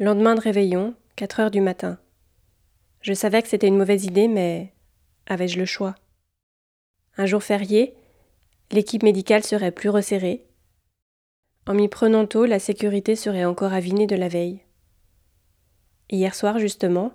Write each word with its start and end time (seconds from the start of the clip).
Lendemain 0.00 0.34
de 0.34 0.40
réveillon, 0.40 0.94
4 1.16 1.40
heures 1.40 1.50
du 1.50 1.60
matin. 1.60 1.98
Je 3.02 3.12
savais 3.12 3.42
que 3.42 3.48
c'était 3.48 3.68
une 3.68 3.76
mauvaise 3.76 4.06
idée, 4.06 4.26
mais 4.26 4.72
avais-je 5.26 5.58
le 5.58 5.66
choix? 5.66 5.94
Un 7.18 7.26
jour 7.26 7.42
férié, 7.42 7.94
l'équipe 8.70 9.02
médicale 9.02 9.44
serait 9.44 9.70
plus 9.70 9.90
resserrée. 9.90 10.46
En 11.66 11.74
m'y 11.74 11.88
prenant 11.88 12.26
tôt, 12.26 12.46
la 12.46 12.58
sécurité 12.58 13.16
serait 13.16 13.44
encore 13.44 13.74
avinée 13.74 14.06
de 14.06 14.16
la 14.16 14.28
veille. 14.28 14.60
Hier 16.08 16.34
soir, 16.34 16.58
justement, 16.58 17.12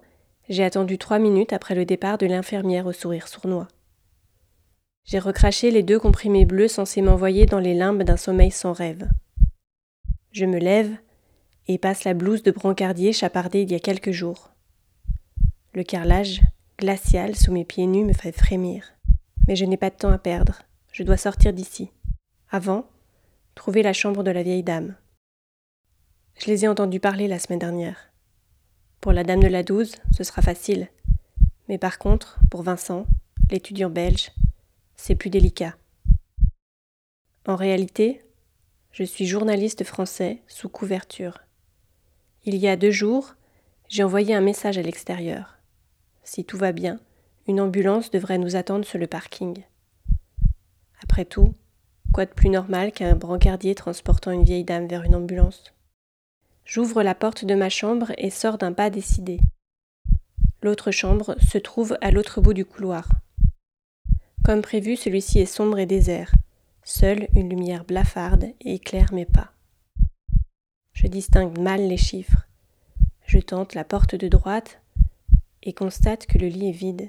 j'ai 0.47 0.63
attendu 0.63 0.99
trois 0.99 1.17
minutes 1.17 1.53
après 1.53 1.73
le 1.73 1.83
départ 1.83 2.19
de 2.19 2.27
l'infirmière 2.27 2.85
au 2.85 2.93
sourire 2.93 3.27
sournois. 3.27 3.67
J'ai 5.03 5.17
recraché 5.17 5.71
les 5.71 5.81
deux 5.81 5.99
comprimés 5.99 6.45
bleus 6.45 6.67
censés 6.67 7.01
m'envoyer 7.01 7.47
dans 7.47 7.59
les 7.59 7.73
limbes 7.73 8.03
d'un 8.03 8.17
sommeil 8.17 8.51
sans 8.51 8.73
rêve. 8.73 9.09
Je 10.31 10.45
me 10.45 10.59
lève, 10.59 10.95
et 11.67 11.77
passe 11.77 12.03
la 12.03 12.13
blouse 12.13 12.43
de 12.43 12.51
brancardier 12.51 13.13
chapardée 13.13 13.61
il 13.61 13.71
y 13.71 13.75
a 13.75 13.79
quelques 13.79 14.11
jours. 14.11 14.51
Le 15.73 15.83
carrelage, 15.83 16.41
glacial 16.77 17.35
sous 17.35 17.51
mes 17.51 17.65
pieds 17.65 17.87
nus, 17.87 18.05
me 18.05 18.13
fait 18.13 18.31
frémir. 18.31 18.93
Mais 19.47 19.55
je 19.55 19.65
n'ai 19.65 19.77
pas 19.77 19.89
de 19.89 19.95
temps 19.95 20.11
à 20.11 20.17
perdre. 20.17 20.61
Je 20.91 21.03
dois 21.03 21.17
sortir 21.17 21.53
d'ici. 21.53 21.91
Avant, 22.49 22.87
trouver 23.55 23.83
la 23.83 23.93
chambre 23.93 24.23
de 24.23 24.31
la 24.31 24.43
vieille 24.43 24.63
dame. 24.63 24.95
Je 26.39 26.47
les 26.47 26.65
ai 26.65 26.67
entendus 26.67 26.99
parler 26.99 27.27
la 27.27 27.39
semaine 27.39 27.59
dernière. 27.59 28.11
Pour 29.01 29.11
la 29.11 29.23
dame 29.23 29.41
de 29.41 29.47
la 29.47 29.63
douze, 29.63 29.95
ce 30.15 30.23
sera 30.23 30.41
facile. 30.41 30.87
Mais 31.67 31.77
par 31.77 31.97
contre, 31.97 32.39
pour 32.49 32.63
Vincent, 32.63 33.05
l'étudiant 33.51 33.89
belge, 33.89 34.31
c'est 34.95 35.15
plus 35.15 35.29
délicat. 35.29 35.75
En 37.47 37.55
réalité, 37.55 38.23
je 38.91 39.03
suis 39.03 39.25
journaliste 39.25 39.83
français 39.83 40.41
sous 40.47 40.69
couverture. 40.69 41.39
Il 42.47 42.55
y 42.55 42.69
a 42.69 42.77
deux 42.77 42.91
jours, 42.91 43.35
j'ai 43.89 44.03
envoyé 44.03 44.33
un 44.33 44.39
message 44.39 44.77
à 44.77 44.81
l'extérieur. 44.81 45.57
Si 46.23 46.45
tout 46.45 46.55
va 46.55 46.71
bien, 46.71 46.97
une 47.45 47.59
ambulance 47.59 48.09
devrait 48.09 48.37
nous 48.37 48.55
attendre 48.55 48.85
sur 48.85 48.97
le 48.97 49.05
parking. 49.05 49.63
Après 51.03 51.25
tout, 51.25 51.53
quoi 52.13 52.25
de 52.25 52.31
plus 52.31 52.47
normal 52.47 52.93
qu'un 52.93 53.17
brancardier 53.17 53.75
transportant 53.75 54.31
une 54.31 54.45
vieille 54.45 54.63
dame 54.63 54.87
vers 54.87 55.03
une 55.03 55.15
ambulance? 55.15 55.73
J'ouvre 56.63 57.03
la 57.03 57.15
porte 57.15 57.43
de 57.43 57.53
ma 57.53 57.67
chambre 57.67 58.13
et 58.17 58.29
sors 58.29 58.57
d'un 58.57 58.71
pas 58.71 58.89
décidé. 58.89 59.41
L'autre 60.61 60.91
chambre 60.91 61.35
se 61.41 61.57
trouve 61.57 61.97
à 61.99 62.11
l'autre 62.11 62.39
bout 62.39 62.53
du 62.53 62.63
couloir. 62.63 63.09
Comme 64.45 64.61
prévu, 64.61 64.95
celui-ci 64.95 65.39
est 65.39 65.45
sombre 65.45 65.79
et 65.79 65.85
désert. 65.85 66.31
Seule 66.85 67.27
une 67.35 67.49
lumière 67.49 67.83
blafarde 67.83 68.53
éclaire 68.61 69.13
mes 69.13 69.25
pas. 69.25 69.51
Je 70.99 71.05
distingue 71.05 71.59
mal 71.59 71.87
les 71.87 71.95
chiffres. 71.95 72.47
Je 73.27 73.37
tente 73.37 73.75
la 73.75 73.83
porte 73.83 74.15
de 74.15 74.27
droite 74.27 74.81
et 75.61 75.71
constate 75.71 76.25
que 76.25 76.39
le 76.39 76.47
lit 76.47 76.69
est 76.69 76.71
vide. 76.71 77.07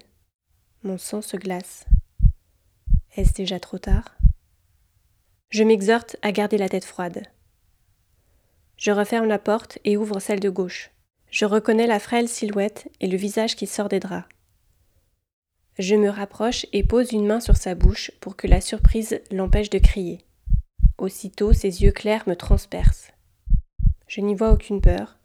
Mon 0.83 0.99
sang 0.99 1.23
se 1.23 1.39
glace. 1.39 1.87
Est-ce 3.17 3.33
déjà 3.33 3.59
trop 3.59 3.79
tard? 3.79 4.19
Je 5.49 5.65
m'exhorte 5.65 6.17
à 6.21 6.33
garder 6.33 6.59
la 6.59 6.69
tête 6.69 6.85
froide. 6.85 7.23
Je 8.77 8.91
referme 8.91 9.25
la 9.25 9.39
porte 9.39 9.79
et 9.87 9.97
ouvre 9.97 10.21
celle 10.21 10.41
de 10.41 10.51
gauche. 10.51 10.91
Je 11.31 11.47
reconnais 11.47 11.87
la 11.87 11.99
frêle 11.99 12.29
silhouette 12.29 12.93
et 13.01 13.07
le 13.07 13.17
visage 13.17 13.57
qui 13.57 13.67
sort 13.67 13.89
des 13.89 14.01
draps. 14.01 14.29
Je 15.79 15.95
me 15.95 16.11
rapproche 16.11 16.67
et 16.75 16.85
pose 16.85 17.13
une 17.13 17.27
main 17.27 17.41
sur 17.41 17.57
sa 17.57 17.75
bouche 17.75 18.11
pour 18.21 18.37
que 18.37 18.49
la 18.49 18.61
surprise 18.61 19.23
l'empêche 19.31 19.71
de 19.71 19.79
crier. 19.79 20.27
Aussitôt, 20.99 21.55
ses 21.55 21.83
yeux 21.83 21.93
clairs 21.93 22.29
me 22.29 22.37
transpercent. 22.37 23.08
Je 24.09 24.23
n'y 24.23 24.35
vois 24.35 24.53
aucune 24.53 24.81
peur, 24.81 25.19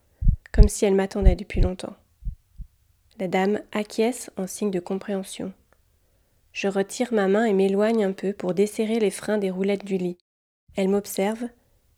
comme 0.52 0.68
si 0.68 0.84
elle 0.86 0.94
m'attendait 0.94 1.38
depuis 1.38 1.62
longtemps. 1.62 1.96
La 3.18 3.30
dame 3.30 3.62
acquiesce 3.72 4.30
en 4.38 4.46
signe 4.46 4.72
de 4.72 4.82
compréhension. 4.82 5.54
Je 6.52 6.68
retire 6.68 7.14
ma 7.14 7.30
main 7.30 7.46
et 7.46 7.54
m'éloigne 7.54 8.04
un 8.04 8.12
peu 8.12 8.34
pour 8.34 8.54
desserrer 8.54 9.00
les 9.00 9.10
freins 9.10 9.38
des 9.38 9.50
roulettes 9.50 9.86
du 9.86 9.98
lit. 9.98 10.18
Elle 10.76 10.90
m'observe 10.90 11.48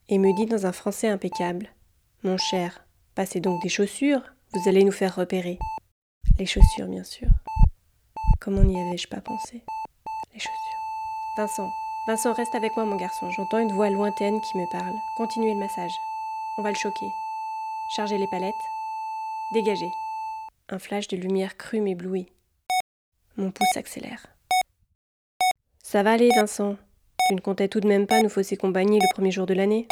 et 0.09 0.19
me 0.19 0.33
dit 0.35 0.45
dans 0.45 0.67
un 0.67 0.71
français 0.71 1.07
impeccable 1.07 1.69
Mon 2.23 2.37
cher, 2.37 2.85
passez 3.15 3.39
donc 3.39 3.61
des 3.63 3.69
chaussures, 3.69 4.21
vous 4.53 4.69
allez 4.69 4.83
nous 4.83 4.91
faire 4.91 5.15
repérer. 5.15 5.57
Les 6.37 6.45
chaussures, 6.45 6.87
bien 6.87 7.03
sûr. 7.03 7.29
Comment 8.39 8.63
n'y 8.63 8.79
avais-je 8.79 9.07
pas 9.07 9.21
pensé? 9.21 9.63
Les 10.33 10.39
chaussures. 10.39 10.53
Vincent, 11.37 11.69
Vincent, 12.07 12.33
reste 12.33 12.53
avec 12.53 12.75
moi, 12.75 12.85
mon 12.85 12.95
garçon. 12.95 13.31
J'entends 13.31 13.57
une 13.57 13.73
voix 13.73 13.89
lointaine 13.89 14.39
qui 14.39 14.57
me 14.57 14.71
parle. 14.71 14.95
Continuez 15.17 15.53
le 15.53 15.59
massage. 15.59 15.91
On 16.57 16.61
va 16.61 16.69
le 16.69 16.75
choquer. 16.75 17.11
Chargez 17.97 18.17
les 18.17 18.27
palettes. 18.27 18.53
Dégagez. 19.53 19.91
Un 20.69 20.79
flash 20.79 21.09
de 21.09 21.17
lumière 21.17 21.57
crue 21.57 21.81
m'éblouit. 21.81 22.27
Mon 23.35 23.51
pouce 23.51 23.67
s'accélère. 23.73 24.25
Ça 25.83 26.01
va 26.01 26.13
aller, 26.13 26.29
Vincent. 26.33 26.77
Tu 27.27 27.35
ne 27.35 27.41
comptais 27.41 27.67
tout 27.67 27.81
de 27.81 27.87
même 27.89 28.07
pas 28.07 28.21
nous 28.21 28.29
fausser 28.29 28.55
compagnie 28.55 28.99
le 28.99 29.13
premier 29.13 29.31
jour 29.31 29.45
de 29.45 29.53
l'année 29.53 29.85